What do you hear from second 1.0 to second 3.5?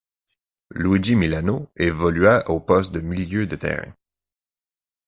Milano évolua au poste de milieu